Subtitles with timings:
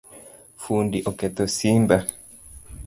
[0.63, 1.97] Fundi oketho simba